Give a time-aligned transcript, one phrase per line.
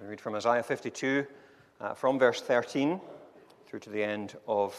[0.00, 1.26] We read from Isaiah 52,
[1.78, 3.02] uh, from verse 13
[3.66, 4.74] through to the end of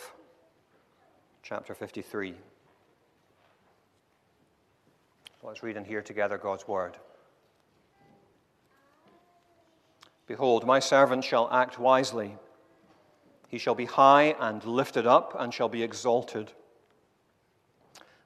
[1.44, 2.33] chapter 53.
[5.39, 6.97] So let's read and hear together God's word.
[10.25, 12.35] Behold, my servant shall act wisely.
[13.47, 16.51] He shall be high and lifted up, and shall be exalted.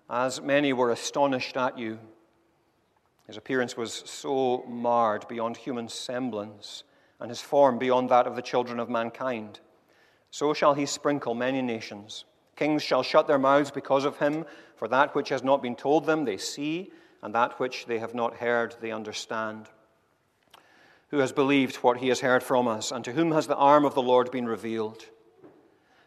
[0.10, 2.00] As many were astonished at you,
[3.28, 6.84] his appearance was so marred beyond human semblance,
[7.20, 9.60] and his form beyond that of the children of mankind.
[10.32, 12.26] So shall he sprinkle many nations.
[12.56, 16.06] Kings shall shut their mouths because of him, for that which has not been told
[16.06, 19.70] them they see, and that which they have not heard they understand.
[21.10, 23.86] Who has believed what he has heard from us, and to whom has the arm
[23.86, 25.06] of the Lord been revealed?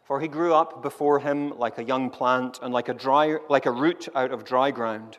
[0.04, 3.66] For he grew up before him like a young plant, and like a, dry, like
[3.66, 5.18] a root out of dry ground.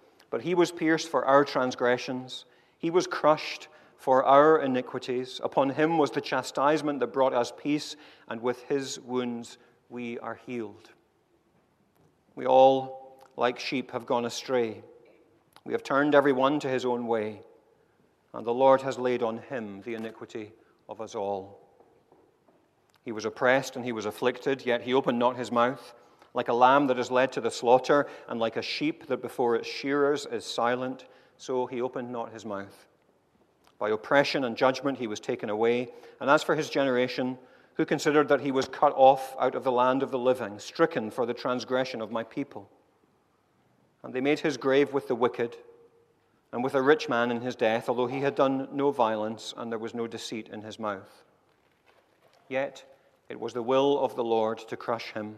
[0.31, 2.45] But he was pierced for our transgressions,
[2.79, 5.39] he was crushed for our iniquities.
[5.43, 7.95] Upon him was the chastisement that brought us peace,
[8.27, 9.59] and with his wounds
[9.89, 10.89] we are healed.
[12.33, 14.81] We all, like sheep, have gone astray.
[15.63, 17.41] We have turned every one to his own way,
[18.33, 20.53] and the Lord has laid on him the iniquity
[20.89, 21.59] of us all.
[23.03, 25.93] He was oppressed and he was afflicted, yet he opened not his mouth
[26.33, 29.55] like a lamb that is led to the slaughter, and like a sheep that before
[29.55, 31.05] its shearers is silent,
[31.37, 32.87] so he opened not his mouth.
[33.77, 35.89] By oppression and judgment he was taken away.
[36.19, 37.37] And as for his generation,
[37.73, 41.09] who considered that he was cut off out of the land of the living, stricken
[41.09, 42.69] for the transgression of my people?
[44.03, 45.57] And they made his grave with the wicked,
[46.51, 49.71] and with a rich man in his death, although he had done no violence, and
[49.71, 51.23] there was no deceit in his mouth.
[52.47, 52.83] Yet
[53.29, 55.37] it was the will of the Lord to crush him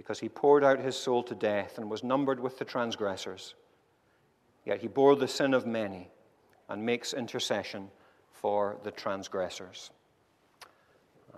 [0.00, 3.54] because he poured out his soul to death and was numbered with the transgressors.
[4.64, 6.08] Yet he bore the sin of many
[6.70, 7.90] and makes intercession
[8.32, 9.90] for the transgressors.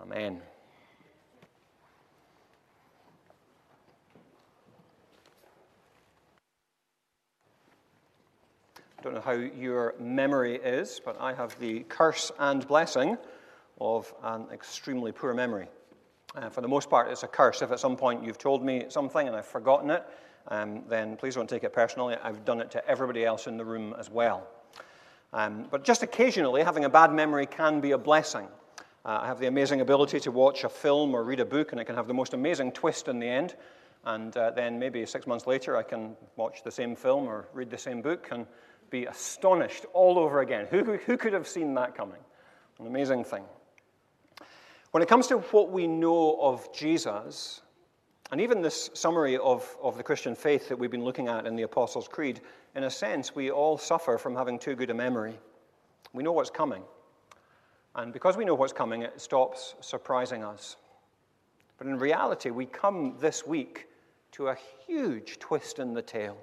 [0.01, 0.41] Amen.
[8.97, 13.17] I don't know how your memory is, but I have the curse and blessing
[13.81, 15.67] of an extremely poor memory.
[16.35, 17.61] Uh, for the most part, it's a curse.
[17.61, 20.03] If at some point you've told me something and I've forgotten it,
[20.47, 22.15] um, then please don't take it personally.
[22.23, 24.47] I've done it to everybody else in the room as well.
[25.31, 28.47] Um, but just occasionally, having a bad memory can be a blessing.
[29.05, 31.81] Uh, I have the amazing ability to watch a film or read a book, and
[31.81, 33.55] it can have the most amazing twist in the end.
[34.05, 37.69] And uh, then maybe six months later, I can watch the same film or read
[37.69, 38.45] the same book and
[38.89, 40.67] be astonished all over again.
[40.69, 42.19] Who, who could have seen that coming?
[42.79, 43.43] An amazing thing.
[44.93, 47.63] When it comes to what we know of Jesus,
[48.31, 51.55] and even this summary of, of the Christian faith that we've been looking at in
[51.55, 52.41] the Apostles' Creed,
[52.75, 55.33] in a sense, we all suffer from having too good a memory.
[56.13, 56.83] We know what's coming.
[57.95, 60.75] And because we know what's coming, it stops surprising us.
[61.79, 63.87] But in reality, we come this week
[64.33, 66.37] to a huge twist in the tale.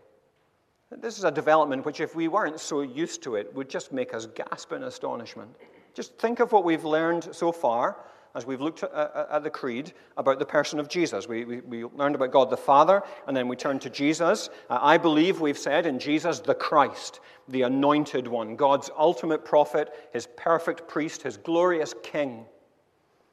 [0.91, 4.13] This is a development which, if we weren't so used to it, would just make
[4.13, 5.55] us gasp in astonishment.
[5.95, 7.97] Just think of what we've learned so far
[8.35, 11.29] as we've looked at, at the Creed about the person of Jesus.
[11.29, 14.51] We, we, we, learned about God the Father, and then we turned to Jesus.
[14.69, 19.91] Uh, I believe we've said in Jesus the Christ, the anointed one, God's ultimate prophet,
[20.13, 22.45] his perfect priest, his glorious king.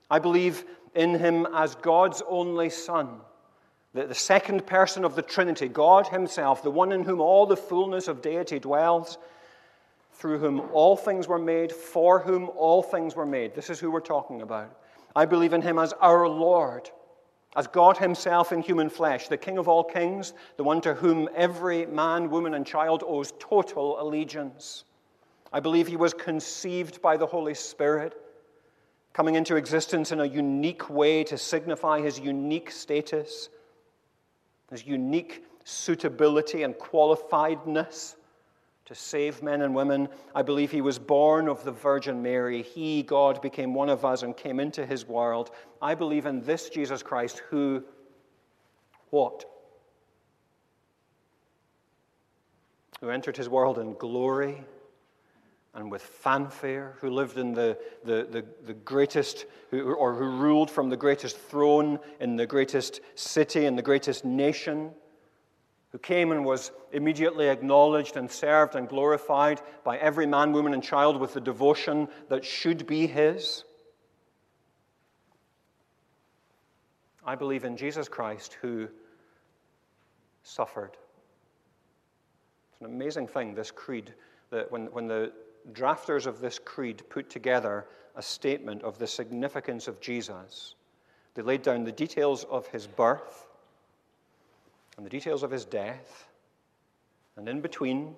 [0.09, 0.65] I believe
[0.95, 3.19] in him as God's only Son,
[3.93, 7.57] the, the second person of the Trinity, God himself, the one in whom all the
[7.57, 9.17] fullness of deity dwells
[10.13, 13.53] through whom all things were made, for whom all things were made.
[13.53, 14.75] This is who we're talking about.
[15.15, 16.89] I believe in him as our Lord,
[17.55, 21.27] as God himself in human flesh, the King of all kings, the one to whom
[21.35, 24.83] every man, woman, and child owes total allegiance.
[25.51, 28.13] I believe he was conceived by the Holy Spirit,
[29.13, 33.49] coming into existence in a unique way to signify his unique status,
[34.69, 38.15] his unique suitability and qualifiedness
[38.87, 40.07] to save men and women.
[40.33, 42.61] I believe he was born of the Virgin Mary.
[42.61, 45.51] He, God, became one of us and came into his world.
[45.81, 47.83] I believe in this Jesus Christ who,
[49.09, 49.43] what?
[53.01, 54.63] Who entered his world in glory
[55.73, 60.71] and with fanfare, who lived in the, the, the, the greatest, who, or who ruled
[60.71, 64.91] from the greatest throne in the greatest city and the greatest nation
[65.97, 70.83] who came and was immediately acknowledged and served and glorified by every man, woman, and
[70.83, 73.63] child with the devotion that should be his.
[77.25, 78.87] I believe in Jesus Christ who
[80.43, 80.91] suffered.
[82.73, 84.13] It's an amazing thing, this creed,
[84.51, 85.33] that when, when the
[85.71, 90.75] drafters of this creed put together a statement of the significance of Jesus,
[91.33, 93.46] they laid down the details of his birth
[94.97, 96.27] and the details of his death,
[97.35, 98.15] and in between,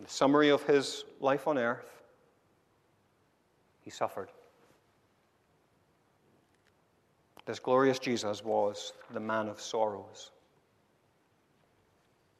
[0.00, 2.02] the summary of his life on earth,
[3.80, 4.30] he suffered.
[7.46, 10.30] This glorious Jesus was the man of sorrows.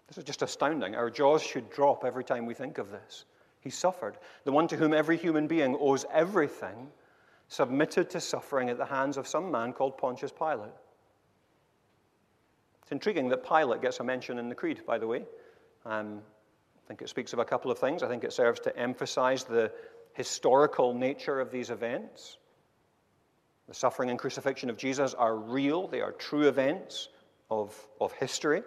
[0.08, 0.94] This is just astounding.
[0.94, 3.26] Our jaws should drop every time we think of this.
[3.60, 4.16] He suffered.
[4.44, 6.88] The one to whom every human being owes everything
[7.48, 10.72] submitted to suffering at the hands of some man called Pontius Pilate.
[12.84, 15.24] It's intriguing that Pilate gets a mention in the Creed, by the way.
[15.86, 16.20] Um,
[16.76, 18.02] I think it speaks of a couple of things.
[18.02, 19.72] I think it serves to emphasize the
[20.12, 22.36] historical nature of these events.
[23.68, 27.08] The suffering and crucifixion of Jesus are real, they are true events
[27.50, 28.62] of, of history.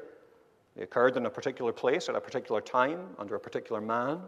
[0.75, 4.21] They occurred in a particular place at a particular time under a particular man.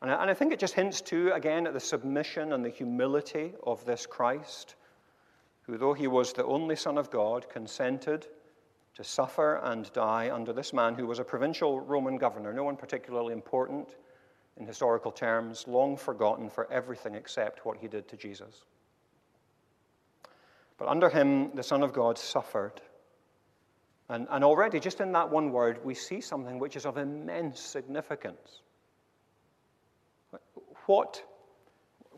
[0.00, 2.70] And I, and I think it just hints, too, again, at the submission and the
[2.70, 4.76] humility of this Christ
[5.70, 8.26] who, though he was the only Son of God, consented
[8.94, 12.76] to suffer and die under this man who was a provincial Roman governor, no one
[12.76, 13.94] particularly important
[14.56, 18.64] in historical terms, long forgotten for everything except what he did to Jesus.
[20.76, 22.80] But under him, the Son of God suffered.
[24.08, 27.60] And, and already, just in that one word, we see something which is of immense
[27.60, 28.62] significance.
[30.86, 31.22] What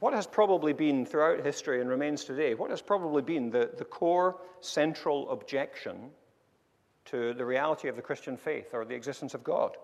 [0.02, 3.84] what has probably been throughout history and remains today, what has probably been the, the
[3.84, 6.10] core central objection
[7.04, 9.76] to the reality of the Christian faith or the existence of God?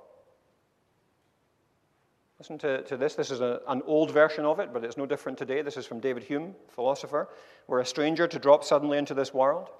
[2.40, 3.14] Listen to, to this.
[3.14, 5.62] This is a, an old version of it, but it's no different today.
[5.62, 7.28] This is from David Hume, philosopher.
[7.68, 9.70] Were a stranger to drop suddenly into this world,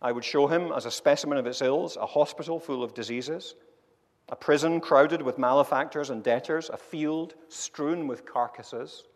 [0.00, 3.56] I would show him as a specimen of its ills a hospital full of diseases,
[4.28, 9.08] a prison crowded with malefactors and debtors, a field strewn with carcasses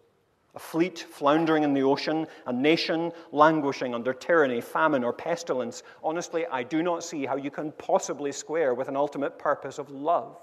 [0.54, 5.82] a fleet floundering in the ocean, a nation languishing under tyranny, famine, or pestilence.
[6.02, 9.90] Honestly, I do not see how you can possibly square with an ultimate purpose of
[9.90, 10.38] love.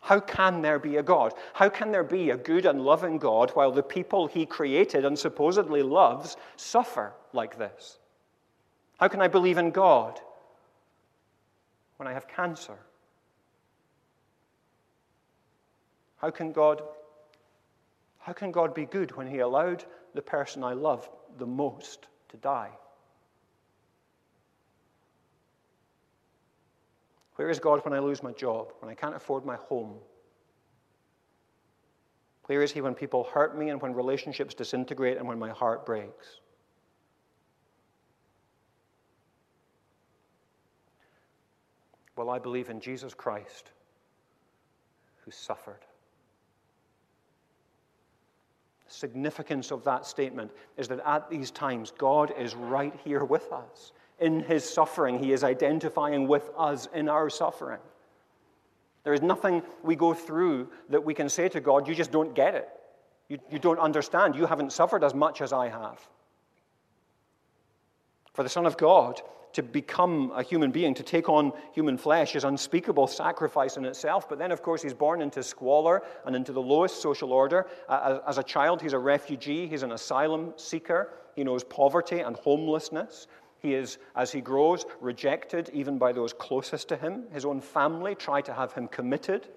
[0.00, 1.32] How can there be a God?
[1.54, 5.18] How can there be a good and loving God while the people he created and
[5.18, 7.98] supposedly loves suffer like this?
[8.98, 10.20] How can I believe in God
[11.96, 12.78] when I have cancer?
[16.18, 16.82] How can God
[18.24, 19.84] how can God be good when He allowed
[20.14, 22.70] the person I love the most to die?
[27.36, 29.96] Where is God when I lose my job, when I can't afford my home?
[32.46, 35.84] Where is He when people hurt me and when relationships disintegrate and when my heart
[35.84, 36.40] breaks?
[42.16, 43.70] Well, I believe in Jesus Christ
[45.26, 45.84] who suffered
[48.94, 53.92] significance of that statement is that at these times, God is right here with us.
[54.20, 57.80] In his suffering, he is identifying with us in our suffering.
[59.02, 62.34] There is nothing we go through that we can say to God, You just don't
[62.34, 62.68] get it.
[63.28, 64.34] You, you don't understand.
[64.34, 66.06] You haven't suffered as much as I have.
[68.32, 69.20] For the Son of God
[69.54, 74.28] to become a human being, to take on human flesh, is unspeakable sacrifice in itself.
[74.28, 77.66] But then, of course, he's born into squalor and into the lowest social order.
[77.88, 81.14] As a child, he's a refugee, he's an asylum seeker.
[81.36, 83.28] He knows poverty and homelessness.
[83.60, 87.24] He is, as he grows, rejected even by those closest to him.
[87.32, 89.48] His own family try to have him committed.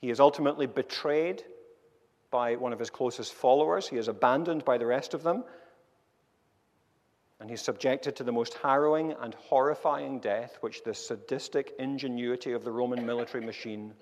[0.00, 1.44] He is ultimately betrayed
[2.30, 3.88] by one of his closest followers.
[3.88, 5.44] He is abandoned by the rest of them
[7.44, 12.64] and he's subjected to the most harrowing and horrifying death which the sadistic ingenuity of
[12.64, 13.92] the Roman military machine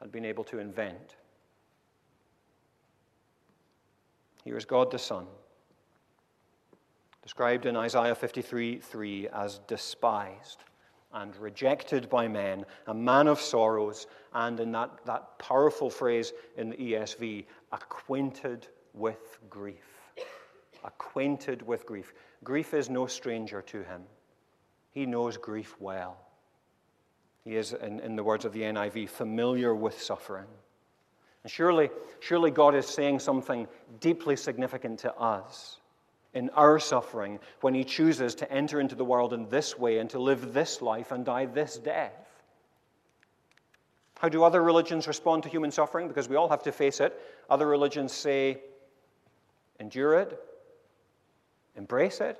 [0.00, 1.16] had been able to invent.
[4.42, 5.26] Here is God the Son,
[7.22, 10.64] described in Isaiah 53 3 as despised
[11.12, 16.70] and rejected by men, a man of sorrows, and in that, that powerful phrase in
[16.70, 20.01] the ESV, acquainted with grief.
[20.84, 22.12] Acquainted with grief.
[22.42, 24.02] Grief is no stranger to him.
[24.90, 26.16] He knows grief well.
[27.44, 30.46] He is, in, in the words of the NIV, familiar with suffering.
[31.42, 33.66] And surely, surely God is saying something
[34.00, 35.78] deeply significant to us
[36.34, 40.08] in our suffering when He chooses to enter into the world in this way and
[40.10, 42.12] to live this life and die this death.
[44.18, 46.06] How do other religions respond to human suffering?
[46.06, 47.20] Because we all have to face it.
[47.50, 48.60] Other religions say,
[49.80, 50.40] endure it,
[51.76, 52.38] embrace it,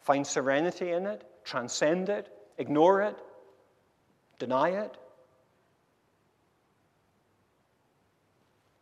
[0.00, 2.28] find serenity in it, transcend it,
[2.58, 3.16] ignore it,
[4.38, 4.96] deny it.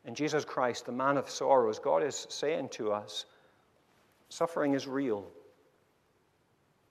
[0.04, 3.24] In Jesus Christ, the man of sorrows, God is saying to us
[4.28, 5.26] suffering is real.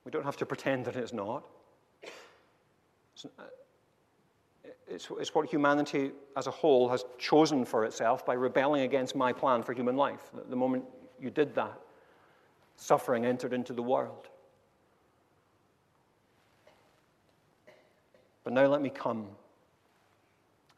[0.04, 1.44] We don't have to pretend that it's not.
[3.14, 3.42] It's, uh,
[4.88, 9.32] it's, it's, what humanity as a whole has chosen for itself by rebelling against my
[9.32, 10.30] plan for human life.
[10.48, 10.84] The moment
[11.20, 11.78] you did that,
[12.76, 14.28] suffering entered into the world.
[18.44, 19.26] But now let me come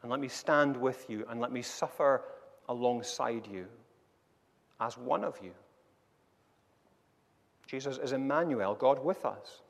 [0.01, 2.23] and let me stand with you and let me suffer
[2.69, 3.65] alongside you
[4.79, 5.51] as one of you.
[7.65, 9.61] Jesus is Emmanuel, God with us,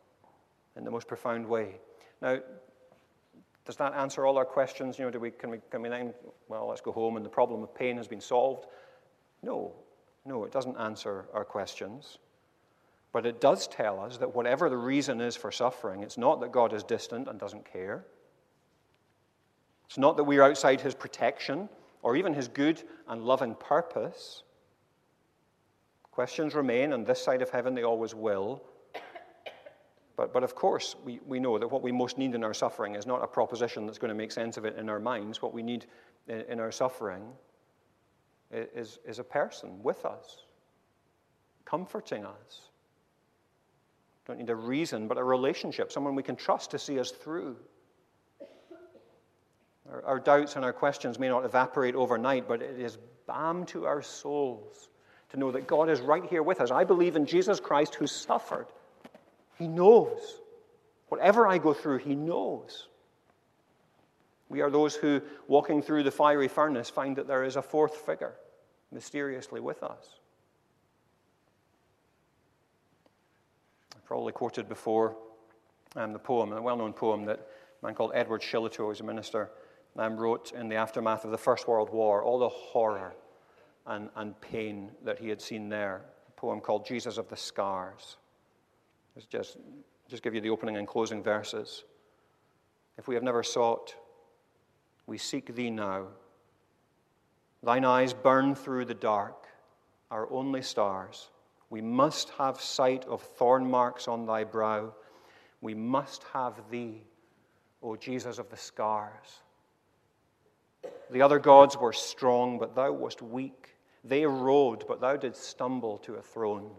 [0.76, 1.78] in the most profound way.
[2.22, 2.40] Now,
[3.66, 5.00] does that answer all our questions?
[5.00, 6.14] You know, do we, can, we, can we then,
[6.48, 8.68] well, let's go home and the problem of pain has been solved?
[9.42, 9.74] No,
[10.28, 12.20] no, it doesn't answer our questions.
[13.14, 16.52] But it does tell us that whatever the reason is for suffering, it's not that
[16.52, 18.06] God is distant and doesn't care.
[19.88, 21.70] It's not that we're outside his protection
[22.04, 24.44] or even his good and loving purpose.
[26.12, 28.62] Questions remain on this side of heaven, they always will.
[30.18, 32.96] But, but of course, we, we know that what we most need in our suffering
[32.96, 35.44] is not a proposition that's going to make sense of it in our minds.
[35.44, 35.86] What we need
[36.28, 37.22] in, in our suffering
[38.52, 40.46] is, is a person with us,
[41.66, 42.62] comforting us.
[44.26, 47.56] Don't need a reason, but a relationship, someone we can trust to see us through.
[49.90, 53.86] Our, our doubts and our questions may not evaporate overnight, but it is balm to
[53.86, 54.90] our souls
[55.30, 56.72] to know that God is right here with us.
[56.72, 58.68] I believe in Jesus Christ who suffered.
[59.58, 60.42] He knows.
[61.10, 62.88] Whatever I go through, He knows.
[64.50, 67.96] We are those who, walking through the fiery furnace, find that there is a fourth
[67.96, 68.34] figure
[68.92, 70.20] mysteriously with us.
[73.96, 75.18] I've probably quoted before
[75.96, 77.48] um, the poem, a well known poem that
[77.82, 79.50] a man called Edward Shillito, who was a minister,
[79.98, 83.14] um, wrote in the aftermath of the First World War, all the horror
[83.86, 86.02] and, and pain that he had seen there.
[86.28, 88.18] A poem called Jesus of the Scars.
[89.16, 89.58] Let's just,
[90.08, 91.84] just give you the opening and closing verses.
[92.98, 93.96] If we have never sought,
[95.08, 96.08] we seek thee now.
[97.64, 99.48] Thine eyes burn through the dark,
[100.12, 101.30] our only stars.
[101.70, 104.94] We must have sight of thorn marks on thy brow.
[105.62, 107.02] We must have thee,
[107.82, 109.42] O Jesus of the scars.
[111.10, 113.76] The other gods were strong, but thou wast weak.
[114.04, 116.70] They rode, but thou didst stumble to a throne.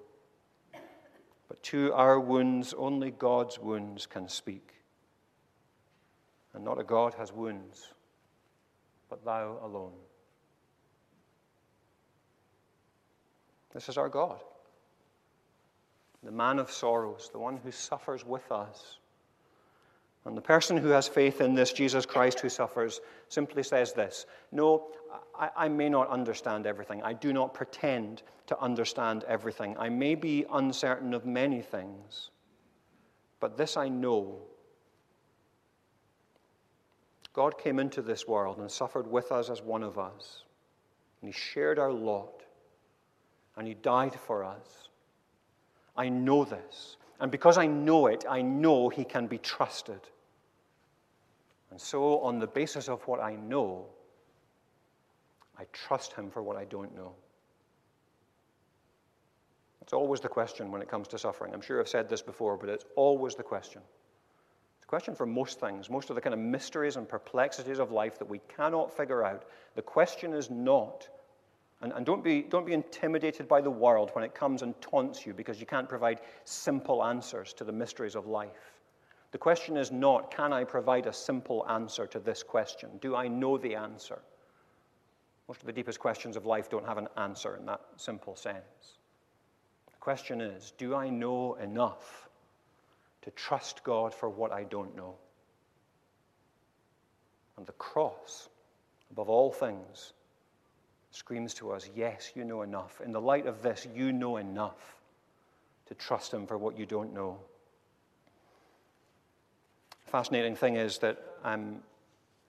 [1.48, 4.74] But to our wounds, only God's wounds can speak.
[6.54, 7.94] And not a God has wounds,
[9.08, 9.92] but thou alone.
[13.72, 14.40] This is our God,
[16.22, 18.98] the man of sorrows, the one who suffers with us
[20.28, 24.26] and the person who has faith in this Jesus Christ who suffers simply says this
[24.52, 24.88] No,
[25.34, 27.02] I, I, may not understand everything.
[27.02, 29.74] I do not pretend to understand everything.
[29.78, 32.30] I may be uncertain of many things.
[33.40, 34.42] But this I know
[37.32, 40.42] God came into this world and suffered with us as one of us.
[41.20, 42.42] And He shared our lot.
[43.56, 44.88] And He died for us.
[45.96, 46.96] I know this.
[47.20, 50.00] And because I know it, I know He can be trusted.
[51.70, 53.86] And so, on the basis of what I know,
[55.58, 57.12] I trust him for what I don't know.
[59.82, 61.52] It's always the question when it comes to suffering.
[61.52, 63.82] I'm sure I've said this before, but it's always the question.
[64.88, 68.28] Question for most things, most of the kind of mysteries and perplexities of life that
[68.28, 69.44] we cannot figure out.
[69.74, 71.06] The question is not,
[71.82, 75.26] and, and don't, be, don't be intimidated by the world when it comes and taunts
[75.26, 78.80] you because you can't provide simple answers to the mysteries of life.
[79.30, 82.88] The question is not, can I provide a simple answer to this question?
[83.02, 84.20] Do I know the answer?
[85.48, 88.96] Most of the deepest questions of life don't have an answer in that simple sense.
[89.86, 92.27] The question is do I know enough
[93.28, 95.14] to trust God for what I don't know?
[97.58, 98.48] And the cross,
[99.10, 100.14] above all things,
[101.10, 103.02] screams to us, Yes, you know enough.
[103.04, 104.96] In the light of this, you know enough
[105.88, 107.36] to trust Him for what you don't know.
[110.06, 111.80] The fascinating thing is that um,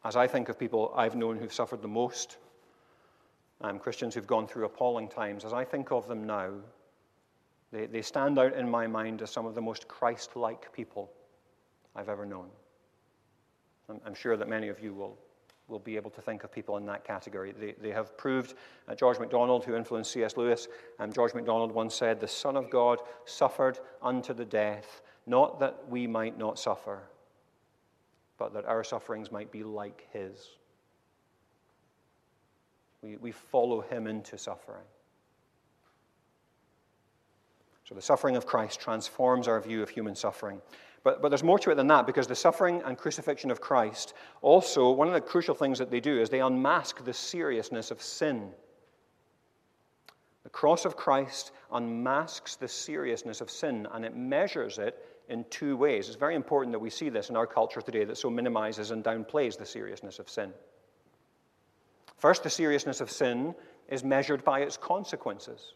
[0.05, 2.37] as I think of people I've known who've suffered the most,
[3.59, 6.51] um, Christians who've gone through appalling times, as I think of them now,
[7.71, 11.11] they, they stand out in my mind as some of the most Christ like people
[11.95, 12.47] I've ever known.
[13.89, 15.17] I'm, I'm sure that many of you will,
[15.67, 17.51] will be able to think of people in that category.
[17.51, 18.55] They, they have proved,
[18.87, 20.35] uh, George MacDonald, who influenced C.S.
[20.37, 20.67] Lewis,
[20.99, 25.87] um, George MacDonald once said, The Son of God suffered unto the death, not that
[25.89, 27.03] we might not suffer,
[28.37, 30.49] but that our sufferings might be like his.
[33.01, 34.85] We, we follow him into suffering.
[37.89, 40.61] So the suffering of Christ transforms our view of human suffering.
[41.03, 44.13] But, but there's more to it than that because the suffering and crucifixion of Christ
[44.43, 47.99] also, one of the crucial things that they do is they unmask the seriousness of
[47.99, 48.51] sin.
[50.43, 55.75] The cross of Christ unmasks the seriousness of sin and it measures it in two
[55.75, 56.09] ways.
[56.09, 59.03] It's very important that we see this in our culture today that so minimizes and
[59.03, 60.53] downplays the seriousness of sin.
[62.17, 63.55] First, the seriousness of sin
[63.87, 65.73] is measured by its consequences.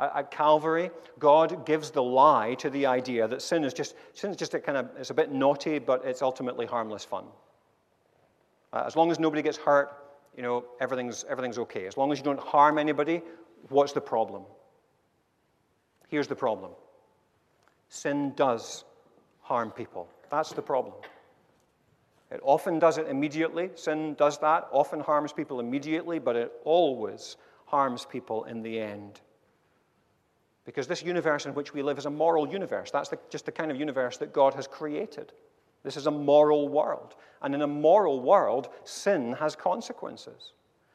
[0.00, 4.36] At Calvary, God gives the lie to the idea that sin is just sin is
[4.36, 7.24] just a kind of it's a bit naughty, but it's ultimately harmless fun.
[8.72, 9.92] Uh, as long as nobody gets hurt,
[10.36, 11.86] you know everything's everything's okay.
[11.86, 13.22] As long as you don't harm anybody,
[13.68, 14.42] what's the problem?
[16.08, 16.72] Here's the problem.
[17.88, 18.84] Sin does
[19.42, 20.08] harm people.
[20.28, 20.94] That's the problem.
[22.32, 23.70] It often does it immediately.
[23.76, 27.36] Sin does that, often harms people immediately, but it always
[27.66, 29.20] harms people in the end.
[30.64, 32.90] Because this universe in which we live is a moral universe.
[32.90, 35.32] That's the, just the kind of universe that God has created.
[35.82, 37.16] This is a moral world.
[37.42, 40.52] And in a moral world, sin has consequences.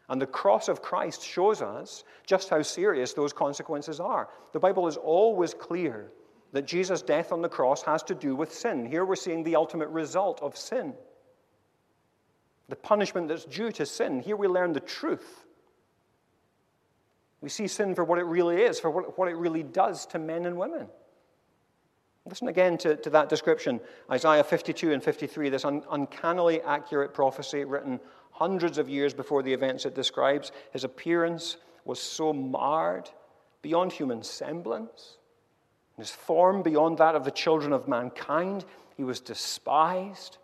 [0.09, 4.29] And the cross of Christ shows us just how serious those consequences are.
[4.53, 6.11] The Bible is always clear
[6.51, 8.87] that Jesus' death on the cross has to do with sin.
[8.87, 10.95] Here we're seeing the ultimate result of sin
[12.69, 14.19] the punishment that's due to sin.
[14.19, 15.45] Here we learn the truth
[17.41, 20.19] we see sin for what it really is, for what, what it really does to
[20.19, 20.87] men and women.
[22.25, 23.79] Listen again to, to that description
[24.11, 27.99] Isaiah 52 and 53, this un, uncannily accurate prophecy written
[28.31, 30.51] hundreds of years before the events it describes.
[30.71, 33.09] His appearance was so marred
[33.61, 35.17] beyond human semblance,
[35.97, 38.65] his form beyond that of the children of mankind.
[38.95, 40.37] He was despised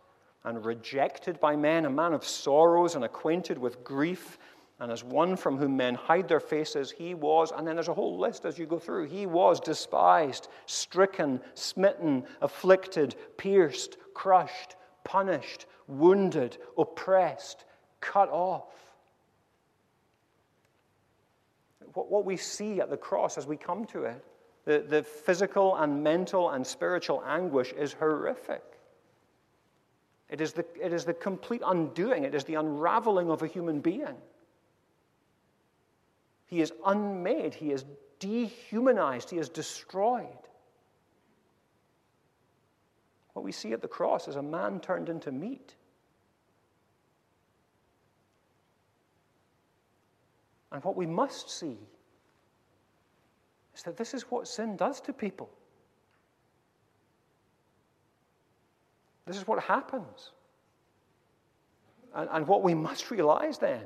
[0.44, 4.38] and rejected by men, a man of sorrows and acquainted with grief
[4.80, 7.94] and as one from whom men hide their faces, he was, and then there's a
[7.94, 9.06] whole list as you go through.
[9.06, 17.64] He was despised, stricken, smitten, afflicted, pierced, crushed, punished, wounded, oppressed,
[18.02, 18.74] cut off.
[21.94, 24.26] What we see at the cross as we come to it,
[24.66, 28.64] the, the physical and mental and spiritual anguish is horrific.
[30.30, 33.80] It is, the, it is the complete undoing, it is the unraveling of a human
[33.80, 34.18] being.
[36.48, 37.86] He is unmade, he is
[38.20, 40.28] dehumanized, he is destroyed.
[43.34, 45.76] What we see at the cross is a man turned into meat.
[50.72, 51.78] And what we must see
[53.76, 55.50] is that this is what sin does to people.
[59.26, 60.32] This is what happens.
[62.14, 63.84] And, and what we must realize then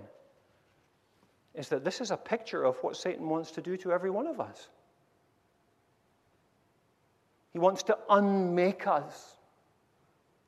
[1.55, 4.27] is that this is a picture of what Satan wants to do to every one
[4.27, 4.69] of us.
[7.51, 9.35] He wants to unmake us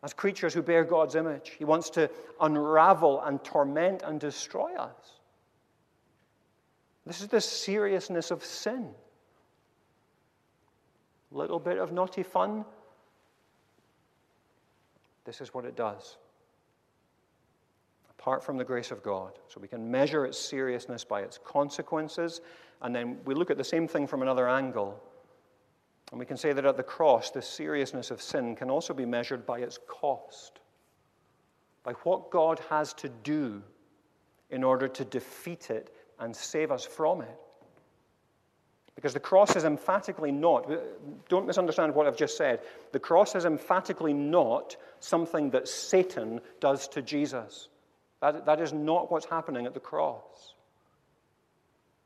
[0.03, 1.53] as creatures who bear God's image.
[1.57, 2.09] He wants to
[2.39, 5.19] unravel and torment and destroy us.
[7.05, 8.89] This is the seriousness of sin.
[11.31, 12.65] Little bit of naughty fun.
[15.25, 16.17] This is what it does
[18.21, 19.31] apart from the grace of God.
[19.47, 22.41] So we can measure its seriousness by its consequences,
[22.84, 25.01] and then we look at the same thing from another angle.
[26.12, 29.05] And we can say that at the cross, the seriousness of sin can also be
[29.05, 30.60] measured by its cost,
[31.84, 33.63] by what God has to do
[34.51, 37.39] in order to defeat it and save us from it.
[38.93, 40.69] Because the cross is emphatically not,
[41.27, 42.60] don't misunderstand what I've just said,
[42.91, 47.69] the cross is emphatically not something that Satan does to Jesus.
[48.21, 50.53] That, that is not what's happening at the cross.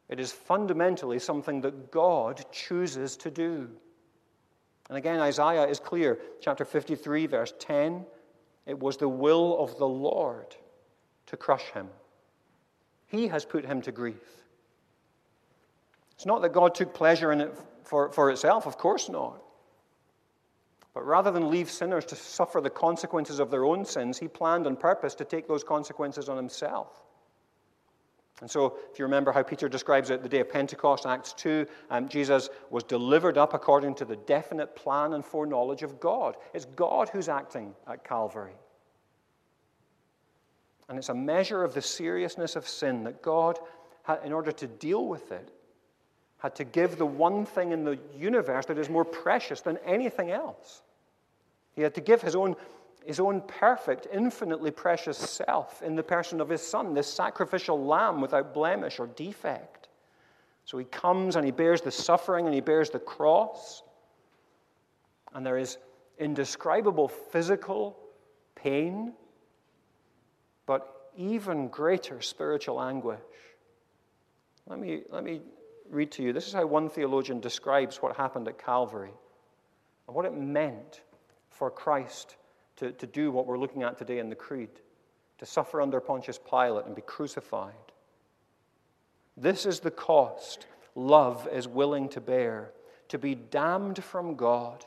[0.10, 3.70] It is fundamentally something that God chooses to do.
[4.90, 6.20] And again, Isaiah is clear.
[6.42, 8.06] Chapter 53, verse 10
[8.66, 10.56] it was the will of the Lord
[11.28, 11.88] to crush him.
[13.08, 14.16] He has put him to grief.
[16.14, 19.45] It's not that God took pleasure in it for, for itself, of course not.
[20.96, 24.66] But rather than leave sinners to suffer the consequences of their own sins, he planned
[24.66, 27.04] on purpose to take those consequences on himself.
[28.42, 31.66] And so, if you remember how Peter describes it, the day of Pentecost, Acts 2,
[31.90, 36.36] um, Jesus was delivered up according to the definite plan and foreknowledge of God.
[36.54, 38.56] It's God who's acting at Calvary.
[40.88, 43.60] And it's a measure of the seriousness of sin that God,
[44.24, 45.52] in order to deal with it,
[46.40, 50.32] had to give the one thing in the universe that is more precious than anything
[50.32, 50.82] else.
[51.74, 52.56] He had to give his own
[53.06, 58.20] his own perfect, infinitely precious self in the person of his son, this sacrificial lamb
[58.20, 59.90] without blemish or defect.
[60.66, 63.84] So he comes and he bears the suffering and he bears the cross.
[65.36, 65.78] And there is
[66.18, 67.96] indescribable physical
[68.56, 69.14] pain,
[70.66, 73.20] but even greater spiritual anguish.
[74.68, 75.42] Let me, let me
[75.90, 76.34] read to you.
[76.34, 79.14] This is how one theologian describes what happened at Calvary
[80.08, 81.02] and what it meant
[81.50, 82.36] for Christ
[82.78, 84.70] to, to do what we're looking at today in the Creed
[85.38, 87.74] to suffer under Pontius Pilate and be crucified.
[89.38, 92.72] This is the cost love is willing to bear
[93.10, 94.84] to be damned from God,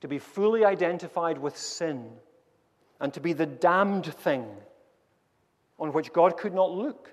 [0.00, 2.10] to be fully identified with sin,
[3.00, 4.46] and to be the damned thing
[5.78, 7.12] on which God could not look.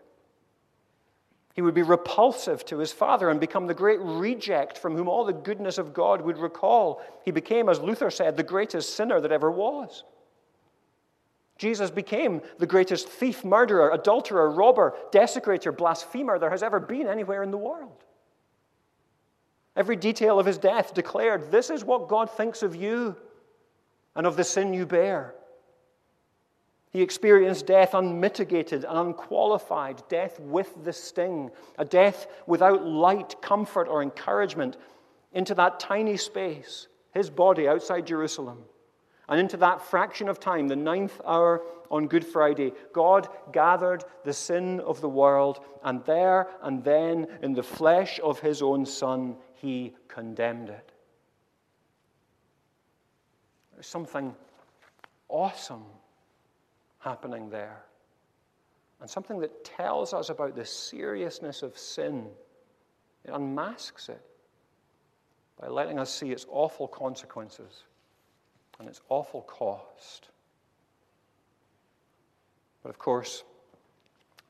[1.55, 5.23] He would be repulsive to his father and become the great reject from whom all
[5.23, 7.01] the goodness of God would recall.
[7.23, 10.03] He became, as Luther said, the greatest sinner that ever was.
[11.57, 17.41] Jesus became the greatest thief, murderer, adulterer, robber, desecrator, blasphemer there has ever been anywhere
[17.41, 18.03] in the world.
[19.77, 23.15] Every detail of his death declared this is what God thinks of you
[24.13, 25.35] and of the sin you bear.
[26.95, 33.89] He experienced death unmitigated and unqualified, death with the sting, a death without light, comfort,
[33.89, 34.77] or encouragement
[35.33, 38.63] into that tiny space, his body outside Jerusalem.
[39.27, 44.31] And into that fraction of time, the ninth hour on Good Friday, God gathered the
[44.31, 49.35] sin of the world, and there and then, in the flesh of his own Son,
[49.55, 50.93] he condemned it.
[53.73, 54.33] There's something
[55.27, 55.83] awesome
[57.05, 57.83] happening there.
[58.99, 62.27] And something that tells us about the seriousness of sin.
[63.23, 64.21] It unmasks it
[65.61, 67.83] by letting us see its awful consequences
[68.79, 70.29] and its awful cost.
[72.83, 73.43] But of course,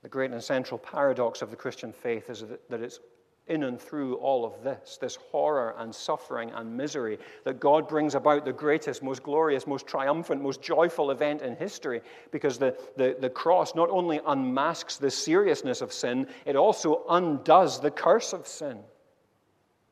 [0.02, 3.00] the great and central paradox of the Christian faith is that it's
[3.48, 8.16] in and through all of this, this horror and suffering and misery, that God brings
[8.16, 12.02] about the greatest, most glorious, most triumphant, most joyful event in history.
[12.32, 17.80] Because the, the, the cross not only unmasks the seriousness of sin, it also undoes
[17.80, 18.80] the curse of sin.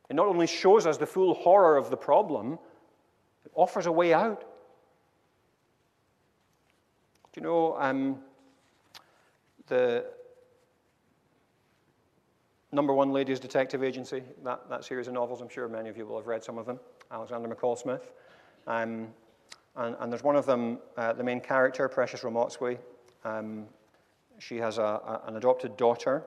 [0.10, 2.54] It not only shows us the full horror of the problem,
[3.46, 4.42] it offers a way out.
[7.34, 8.20] Do you know um,
[9.68, 10.06] the
[12.74, 16.08] Number One Ladies Detective Agency, that, that series of novels, I'm sure many of you
[16.08, 16.80] will have read some of them,
[17.12, 18.12] Alexander McCall Smith.
[18.66, 19.10] Um,
[19.76, 22.80] and, and, there's one of them, uh, the main character, Precious Ramotswe.
[23.26, 23.66] Um,
[24.40, 26.24] she has a, a, an adopted daughter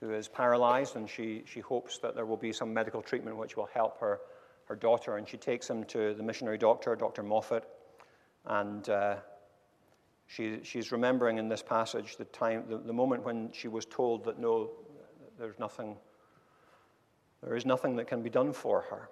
[0.00, 3.56] who is paralyzed, and she, she hopes that there will be some medical treatment which
[3.56, 4.18] will help her,
[4.64, 5.16] her daughter.
[5.16, 7.22] And she takes him to the missionary doctor, Dr.
[7.22, 7.68] Moffat,
[8.46, 9.14] and uh,
[10.26, 14.24] she, she's remembering in this passage the time, the, the moment when she was told
[14.24, 14.70] that no,
[15.42, 15.96] there's nothing,
[17.42, 19.10] there is nothing that can be done for her.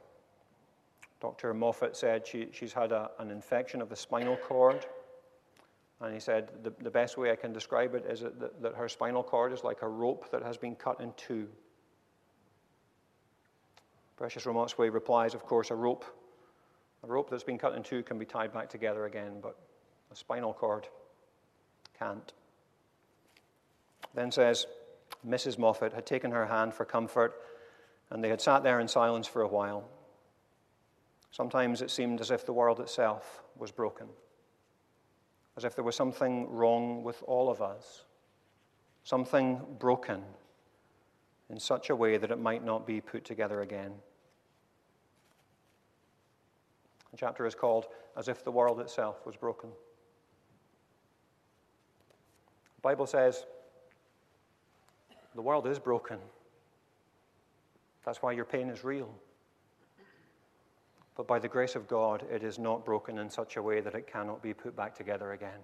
[1.21, 1.53] Dr.
[1.53, 4.87] Moffat said she, she's had a, an infection of the spinal cord.
[6.01, 8.89] And he said the, the best way I can describe it is that, that her
[8.89, 11.49] spinal cord is like a rope that has been cut in two.
[14.17, 16.05] Precious Ramotswe replies, of course, a rope.
[17.03, 19.59] A rope that's been cut in two can be tied back together again, but
[20.13, 20.87] a spinal cord
[21.99, 22.33] can't.
[24.15, 24.67] Then says,
[25.27, 25.59] Mrs.
[25.59, 27.35] Moffat had taken her hand for comfort,
[28.11, 29.89] and they had sat there in silence for a while.
[31.31, 34.09] Sometimes it seemed as if the world itself was broken,
[35.57, 38.05] as if there was something wrong with all of us,
[39.05, 40.23] something broken
[41.51, 43.93] in such a way that it might not be put together again.
[47.11, 49.71] The chapter is called As If the World Itself Was Broken.
[52.77, 53.45] The Bible says
[55.35, 56.19] the world is broken.
[58.05, 59.13] That's why your pain is real.
[61.17, 63.95] But by the grace of God, it is not broken in such a way that
[63.95, 65.61] it cannot be put back together again.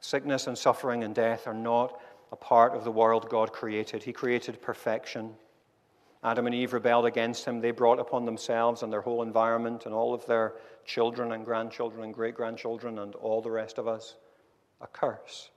[0.00, 4.02] Sickness and suffering and death are not a part of the world God created.
[4.02, 5.34] He created perfection.
[6.22, 7.60] Adam and Eve rebelled against him.
[7.60, 12.04] They brought upon themselves and their whole environment and all of their children and grandchildren
[12.04, 14.16] and great grandchildren and all the rest of us
[14.80, 15.50] a curse.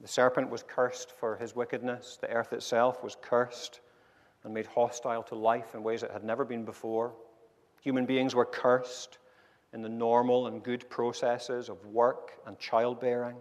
[0.00, 2.18] The serpent was cursed for his wickedness.
[2.20, 3.80] The earth itself was cursed
[4.44, 7.14] and made hostile to life in ways it had never been before.
[7.80, 9.18] Human beings were cursed
[9.72, 13.36] in the normal and good processes of work and childbearing,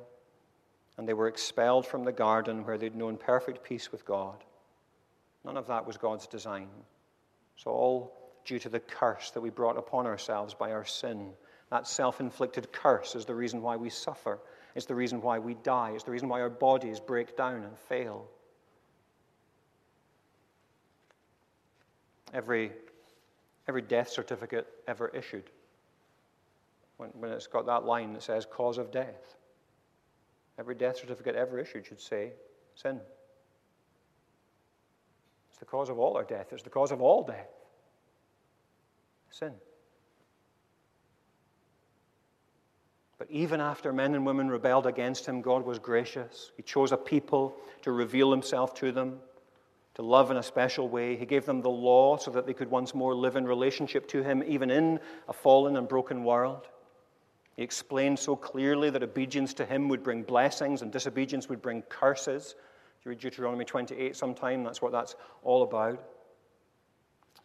[0.98, 4.44] and they were expelled from the garden where they'd known perfect peace with God.
[5.46, 6.70] None of that was God's design.
[7.56, 8.14] It's all
[8.46, 11.34] due to the curse that we brought upon ourselves by our sin.
[11.70, 14.40] That self inflicted curse is the reason why we suffer.
[14.78, 15.94] It's the reason why we die.
[15.96, 18.28] It's the reason why our bodies break down and fail.
[22.32, 22.72] Every,
[23.68, 25.46] every death certificate ever issued,
[26.98, 29.36] when, when it's got that line that says cause of death,
[30.60, 32.34] every death certificate ever issued should say
[32.76, 33.00] sin.
[35.50, 36.50] It's the cause of all our death.
[36.52, 37.50] It's the cause of all death.
[39.32, 39.54] Sin.
[43.18, 46.52] But even after men and women rebelled against him, God was gracious.
[46.56, 49.20] He chose a people to reveal himself to them,
[49.96, 51.16] to love in a special way.
[51.16, 54.22] He gave them the law so that they could once more live in relationship to
[54.24, 56.68] him, even in a fallen and broken world.
[57.56, 61.82] He explained so clearly that obedience to him would bring blessings and disobedience would bring
[61.84, 62.56] curses
[63.08, 66.04] you read Deuteronomy 28 sometime, that's what that's all about.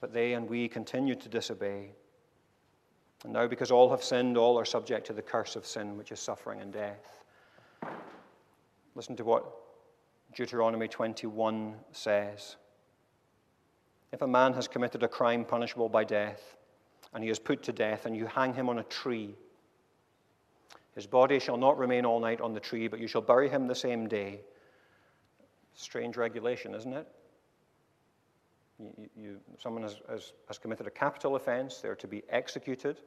[0.01, 1.93] But they and we continued to disobey.
[3.25, 6.11] And now, because all have sinned, all are subject to the curse of sin, which
[6.11, 7.23] is suffering and death.
[8.95, 9.45] Listen to what
[10.35, 12.57] Deuteronomy 21 says.
[14.13, 16.57] If a man has committed a crime punishable by death,
[17.15, 19.37] and he is put to death, and you hang him on a tree,
[20.95, 23.67] his body shall not remain all night on the tree, but you shall bury him
[23.67, 24.41] the same day.
[25.75, 27.07] Strange regulation, isn't it?
[28.83, 32.99] You, you, someone has, has, has committed a capital offense, they're to be executed,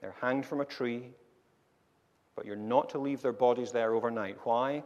[0.00, 1.10] they're hanged from a tree,
[2.34, 4.36] but you're not to leave their bodies there overnight.
[4.44, 4.82] Why?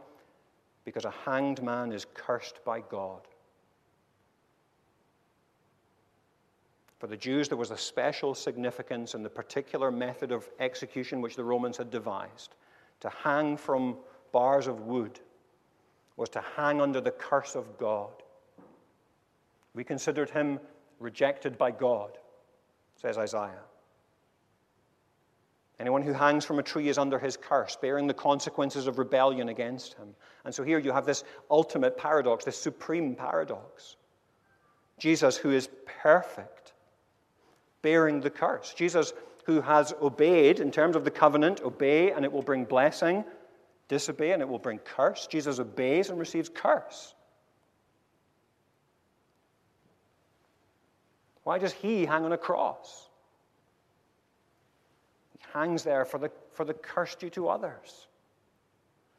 [0.85, 3.21] Because a hanged man is cursed by God.
[6.99, 11.35] For the Jews, there was a special significance in the particular method of execution which
[11.35, 12.55] the Romans had devised
[13.01, 13.97] to hang from
[14.31, 15.19] bars of wood
[16.15, 18.22] was to hang under the curse of God.
[19.73, 20.59] We considered him
[20.99, 22.17] rejected by God,
[22.95, 23.63] says Isaiah.
[25.79, 29.49] Anyone who hangs from a tree is under his curse, bearing the consequences of rebellion
[29.49, 30.15] against him.
[30.45, 33.95] And so here you have this ultimate paradox, this supreme paradox.
[34.99, 35.69] Jesus, who is
[36.01, 36.73] perfect,
[37.81, 38.73] bearing the curse.
[38.75, 39.13] Jesus,
[39.45, 43.25] who has obeyed in terms of the covenant, obey and it will bring blessing
[43.87, 45.27] disobey and it will bring curse.
[45.27, 47.13] Jesus obeys and receives curse.
[51.43, 53.09] Why does he hang on a cross?
[55.31, 58.07] He hangs there for the, for the curse due to others.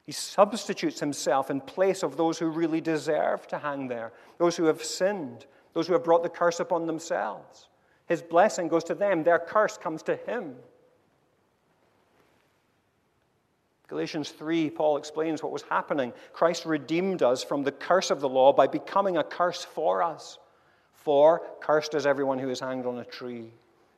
[0.04, 4.64] He substitutes himself in place of those who really deserve to hang there, those who
[4.64, 7.68] have sinned, those who have brought the curse upon themselves.
[8.06, 10.56] His blessing goes to them, their curse comes to him.
[13.88, 16.12] Galatians 3, Paul explains what was happening.
[16.32, 20.38] Christ redeemed us from the curse of the law by becoming a curse for us.
[21.05, 23.53] For cursed is everyone who is hanged on a tree.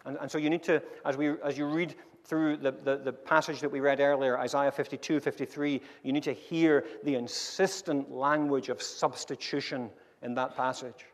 [0.05, 3.13] And, and so you need to, as, we, as you read through the, the, the,
[3.13, 8.71] passage that we read earlier, Isaiah 52, 53, you need to hear the insistent language
[8.71, 9.89] of substitution
[10.23, 11.07] in that passage.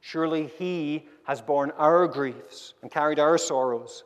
[0.00, 4.04] Surely he has borne our griefs and carried our sorrows.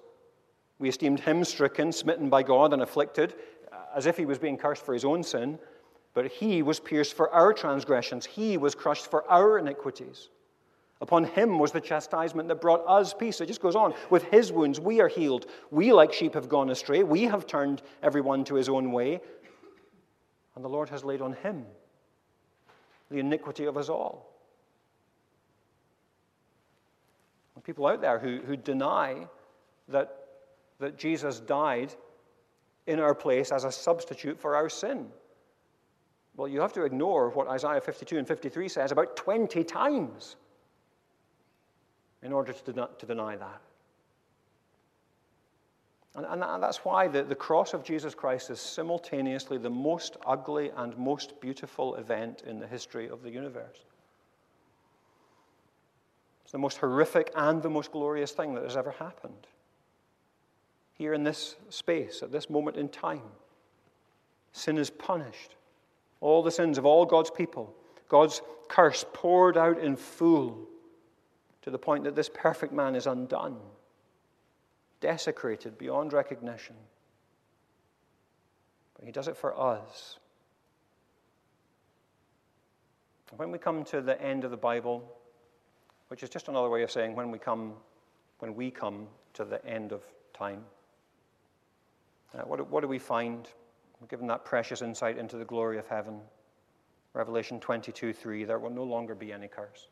[0.81, 3.35] We esteemed him stricken, smitten by God, and afflicted
[3.71, 5.61] uh, as if he was being cursed for his own sin,
[6.13, 10.31] but he was pierced for our transgressions, he was crushed for our iniquities.
[11.03, 13.41] Upon him was the chastisement that brought us peace.
[13.41, 13.93] It just goes on.
[14.09, 15.47] With his wounds, we are healed.
[15.73, 17.03] We, like sheep, have gone astray.
[17.03, 19.21] We have turned everyone to his own way.
[20.55, 21.67] And the Lord has laid on him
[23.11, 24.29] the iniquity of us all.
[27.65, 29.29] People out there who, who deny
[29.89, 30.17] that,
[30.81, 31.95] that Jesus died
[32.87, 35.07] in our place as a substitute for our sin.
[36.37, 40.37] Well, you have to ignore what Isaiah 52 and 53 says about 20 times
[42.23, 43.61] in order to, to deny that.
[46.15, 50.71] And, and that's why the, the cross of Jesus Christ is simultaneously the most ugly
[50.77, 53.79] and most beautiful event in the history of the universe.
[56.43, 59.47] It's the most horrific and the most glorious thing that has ever happened.
[60.93, 63.23] Here in this space, at this moment in time,
[64.53, 65.57] sin is punished.
[66.21, 67.75] All the sins of all God's people,
[68.09, 70.69] God's curse poured out in full
[71.63, 73.57] to the point that this perfect man is undone
[75.03, 76.77] desecrated beyond recognition.
[78.95, 80.19] But He does it for us.
[83.37, 85.03] When we come to the end of the Bible,
[86.09, 87.75] which is just another way of saying when we come,
[88.39, 90.03] when we come to the end of
[90.35, 90.63] time,
[92.35, 93.49] uh, what, what do we find?
[94.11, 96.21] Given that precious insight into the glory of heaven,
[97.15, 99.89] Revelation 22 3, there will no longer be any curse.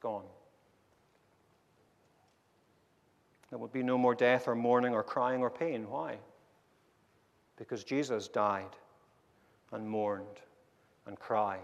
[0.00, 0.24] Gone.
[3.50, 5.88] There will be no more death or mourning or crying or pain.
[5.88, 6.18] Why?
[7.56, 8.76] Because Jesus died
[9.72, 10.42] and mourned
[11.06, 11.60] and cried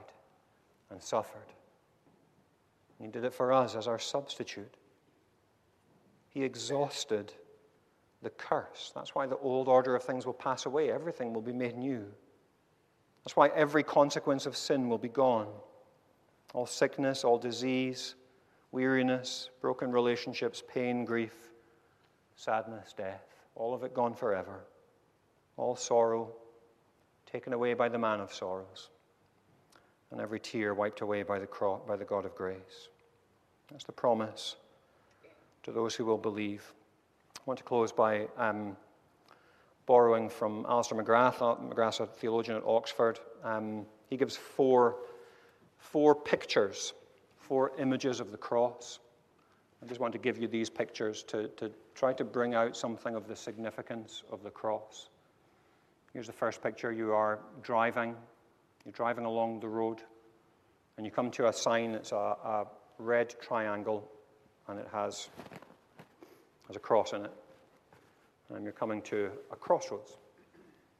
[0.90, 1.52] and suffered.
[3.00, 4.74] He did it for us as our substitute.
[6.30, 7.32] He exhausted
[8.22, 8.92] the curse.
[8.94, 10.90] That's why the old order of things will pass away.
[10.90, 12.06] Everything will be made new.
[13.24, 15.48] That's why every consequence of sin will be gone.
[16.54, 18.14] All sickness, all disease,
[18.74, 21.32] weariness, broken relationships, pain, grief
[22.34, 23.22] sadness, death,
[23.54, 24.64] all of it gone forever,
[25.56, 26.28] all sorrow
[27.30, 28.90] taken away by the man of sorrows,
[30.10, 32.88] and every tear wiped away by the, cross, by the God of grace.
[33.70, 34.56] That's the promise
[35.62, 36.72] to those who will believe.
[37.36, 38.76] I want to close by um,
[39.86, 41.38] borrowing from Alister McGrath.
[41.38, 43.20] McGrath's a theologian at Oxford.
[43.44, 44.96] Um, he gives four,
[45.78, 46.92] four pictures,
[47.44, 48.98] four images of the cross.
[49.82, 53.14] I just want to give you these pictures to, to try to bring out something
[53.14, 55.10] of the significance of the cross.
[56.14, 56.90] Here's the first picture.
[56.90, 58.14] You are driving,
[58.84, 60.00] you're driving along the road,
[60.96, 62.66] and you come to a sign that's a, a
[62.98, 64.10] red triangle,
[64.68, 65.28] and it has,
[66.66, 67.32] has a cross in it.
[68.54, 70.16] And you're coming to a crossroads.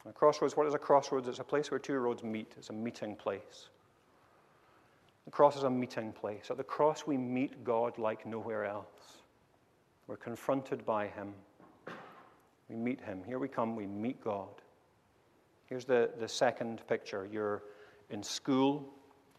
[0.07, 1.27] A crossroads, what is a crossroads?
[1.29, 3.71] It's a place where two roads meet, it's a meeting place.
[5.25, 6.51] The cross is a meeting place.
[6.51, 9.23] At the cross, we meet God like nowhere else.
[10.07, 11.33] We're confronted by Him.
[12.69, 13.23] We meet Him.
[13.27, 14.49] Here we come, we meet God.
[15.67, 17.27] Here's the, the second picture.
[17.31, 17.63] You're
[18.11, 18.93] in school,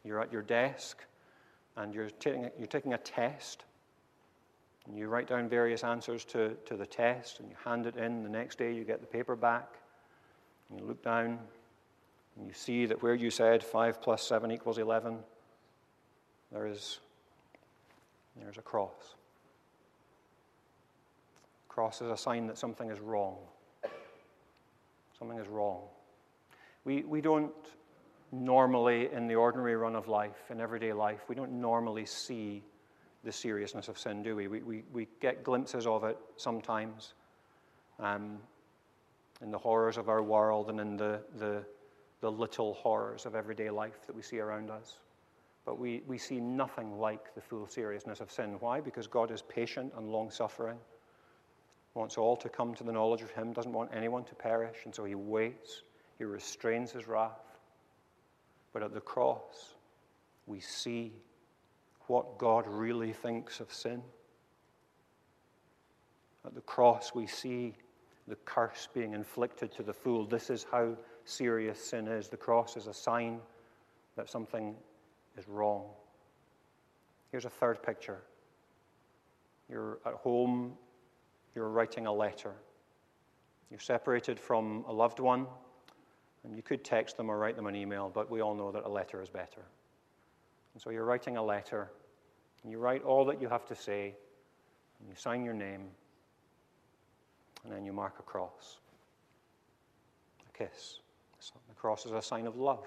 [0.03, 1.03] you're at your desk,
[1.77, 3.65] and you're taking, you're taking a test.
[4.87, 8.23] And you write down various answers to, to the test, and you hand it in.
[8.23, 9.67] The next day, you get the paper back.
[10.69, 11.39] And you look down,
[12.37, 15.19] and you see that where you said 5 plus 7 equals 11,
[16.55, 16.99] there is
[18.41, 19.15] there's a cross.
[21.67, 23.35] Cross is a sign that something is wrong.
[25.19, 25.81] Something is wrong.
[26.85, 27.51] We, we don't
[28.31, 32.63] normally, in the ordinary run of life, in everyday life, we don't normally see
[33.23, 34.47] the seriousness of sin, do we?
[34.47, 37.13] We, we, we get glimpses of it sometimes
[37.99, 38.37] um,
[39.41, 41.65] in the horrors of our world and in the, the,
[42.21, 44.97] the little horrors of everyday life that we see around us.
[45.65, 48.58] But we, we see nothing like the full seriousness of sin.
[48.60, 48.80] Why?
[48.80, 50.78] Because God is patient and long suffering,
[51.95, 54.93] wants all to come to the knowledge of Him, doesn't want anyone to perish, and
[54.93, 55.82] so He waits,
[56.19, 57.41] He restrains His wrath.
[58.73, 59.75] But at the cross,
[60.45, 61.13] we see
[62.08, 64.04] what God really thinks of sin.
[66.45, 67.73] At the cross, we see
[68.28, 70.25] the curse being inflicted to the fool.
[70.25, 72.28] This is how serious sin is.
[72.28, 73.39] The cross is a sign
[74.15, 74.75] that something
[75.37, 75.85] is wrong.
[77.31, 78.21] Here's a third picture.
[79.69, 80.73] You're at home,
[81.55, 82.53] you're writing a letter.
[83.69, 85.47] You're separated from a loved one,
[86.43, 88.85] and you could text them or write them an email, but we all know that
[88.85, 89.63] a letter is better.
[90.73, 91.89] And so you're writing a letter,
[92.63, 94.15] and you write all that you have to say,
[94.99, 95.88] and you sign your name,
[97.63, 98.77] and then you mark a cross.
[100.47, 100.99] A kiss.
[101.67, 102.86] The cross is a sign of love.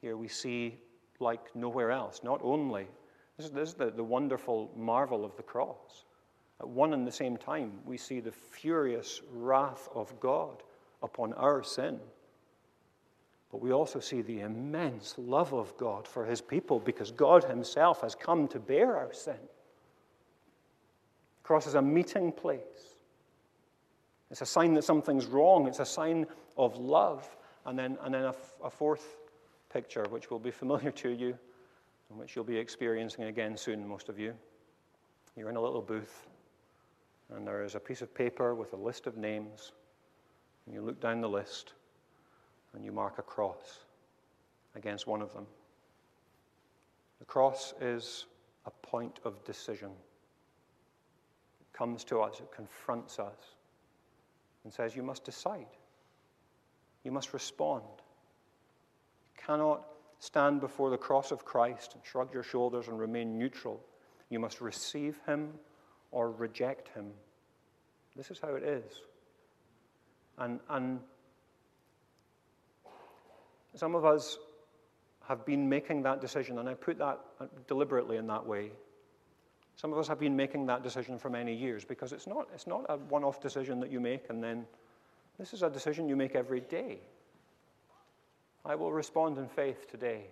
[0.00, 0.78] Here we see
[1.20, 2.20] like nowhere else.
[2.22, 2.86] Not only,
[3.36, 6.04] this is, this is the, the wonderful marvel of the cross.
[6.60, 10.62] At one and the same time, we see the furious wrath of God
[11.02, 12.00] upon our sin.
[13.52, 18.00] But we also see the immense love of God for his people because God himself
[18.00, 19.38] has come to bear our sin.
[21.36, 22.60] The cross is a meeting place.
[24.30, 25.68] It's a sign that something's wrong.
[25.68, 27.28] It's a sign of love.
[27.64, 29.06] And then, and then a, a fourth
[29.76, 31.38] picture, which will be familiar to you
[32.08, 34.32] and which you'll be experiencing again soon, most of you.
[35.36, 36.26] You're in a little booth,
[37.34, 39.72] And there is a piece of paper with a list of names.
[40.64, 41.74] And you look down the list
[42.72, 43.80] and you mark a cross
[44.76, 45.46] against one of them.
[47.18, 48.24] The cross is
[48.64, 49.90] a point of decision.
[51.60, 53.56] It comes to us, it confronts us,
[54.64, 55.66] and says, You must decide.
[57.04, 57.84] You must respond.
[59.46, 59.84] Cannot
[60.18, 63.80] stand before the cross of Christ and shrug your shoulders and remain neutral.
[64.28, 65.52] You must receive him
[66.10, 67.12] or reject him.
[68.16, 69.02] This is how it is.
[70.38, 71.00] And, and
[73.74, 74.38] some of us
[75.28, 77.20] have been making that decision, and I put that
[77.66, 78.70] deliberately in that way.
[79.76, 82.66] Some of us have been making that decision for many years because it's not, it's
[82.66, 84.66] not a one off decision that you make and then
[85.38, 87.00] this is a decision you make every day.
[88.66, 90.24] I will respond in faith today.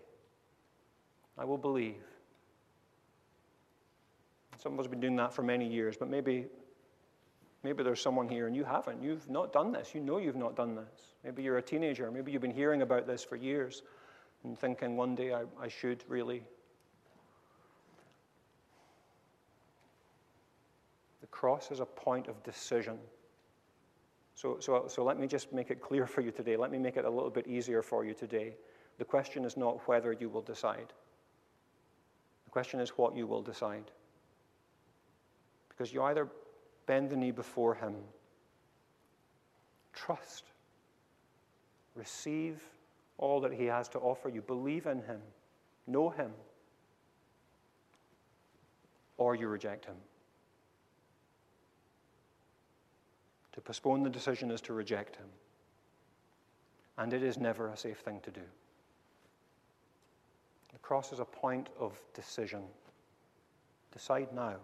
[1.38, 2.02] I will believe.
[4.60, 6.46] Some of us have been doing that for many years, but maybe,
[7.62, 9.02] maybe there's someone here and you haven't.
[9.02, 9.94] You've not done this.
[9.94, 11.14] You know you've not done this.
[11.22, 12.10] Maybe you're a teenager.
[12.10, 13.82] Maybe you've been hearing about this for years
[14.42, 16.42] and thinking one day I, I should really.
[21.20, 22.98] The cross is a point of decision.
[24.34, 26.56] So, so, so let me just make it clear for you today.
[26.56, 28.54] Let me make it a little bit easier for you today.
[28.98, 30.92] The question is not whether you will decide,
[32.44, 33.90] the question is what you will decide.
[35.68, 36.28] Because you either
[36.86, 37.94] bend the knee before Him,
[39.92, 40.44] trust,
[41.96, 42.62] receive
[43.18, 45.20] all that He has to offer you, believe in Him,
[45.88, 46.30] know Him,
[49.16, 49.96] or you reject Him.
[53.54, 55.28] To postpone the decision is to reject him.
[56.98, 58.42] And it is never a safe thing to do.
[60.72, 62.64] The cross is a point of decision.
[63.92, 64.56] Decide now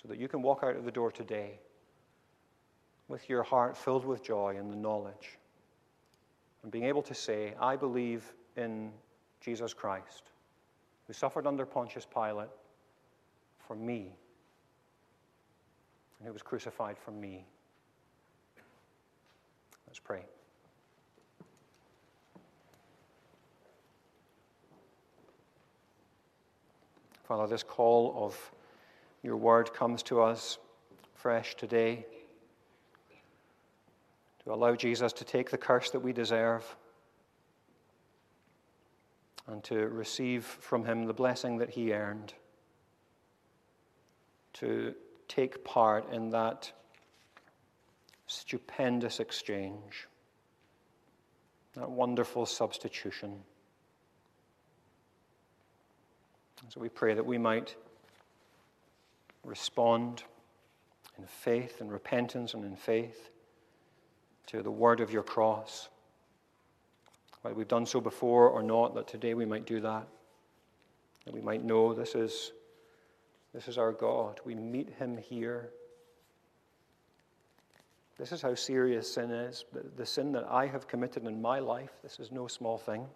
[0.00, 1.58] so that you can walk out of the door today
[3.08, 5.38] with your heart filled with joy and the knowledge
[6.62, 8.90] and being able to say, I believe in
[9.40, 10.24] Jesus Christ,
[11.06, 12.48] who suffered under Pontius Pilate
[13.58, 14.12] for me
[16.18, 17.46] and who was crucified for me.
[19.94, 20.24] Let's pray.
[27.22, 28.52] Father, this call of
[29.22, 30.58] your word comes to us
[31.14, 32.06] fresh today
[34.42, 36.64] to allow Jesus to take the curse that we deserve
[39.46, 42.34] and to receive from him the blessing that he earned,
[44.54, 44.92] to
[45.28, 46.72] take part in that
[48.26, 50.08] stupendous exchange,
[51.74, 53.42] that wonderful substitution.
[56.68, 57.76] So we pray that we might
[59.44, 60.22] respond
[61.18, 63.30] in faith and repentance and in faith
[64.46, 65.88] to the word of your cross.
[67.42, 70.08] Whether we've done so before or not, that today we might do that.
[71.26, 72.52] That we might know this is,
[73.52, 74.40] this is our God.
[74.44, 75.70] We meet him here.
[78.18, 79.64] This is how serious sin is.
[79.96, 83.06] The, sin that I have committed in my life, this is no small thing.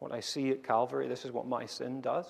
[0.00, 2.26] What I see at Calvary, this is what my sin does.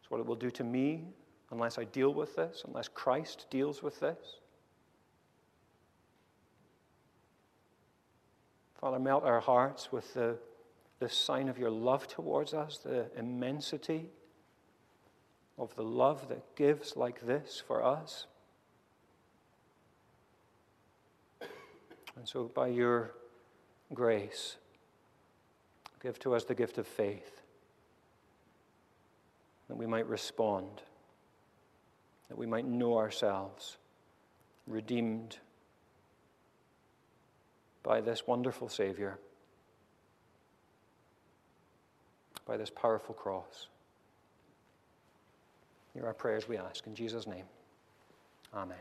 [0.00, 1.04] It's what it will do to me
[1.50, 4.38] unless I deal with this, unless Christ deals with this.
[8.80, 10.38] Father, melt our hearts with the,
[11.00, 14.10] the sign of your love towards us, the immensity
[15.60, 18.26] of the love that gives like this for us.
[22.16, 23.12] And so, by your
[23.92, 24.56] grace,
[26.02, 27.42] give to us the gift of faith
[29.68, 30.80] that we might respond,
[32.28, 33.76] that we might know ourselves
[34.66, 35.36] redeemed
[37.82, 39.18] by this wonderful Savior,
[42.46, 43.68] by this powerful cross.
[45.94, 46.86] Hear our prayers, we ask.
[46.86, 47.44] In Jesus' name,
[48.54, 48.76] amen.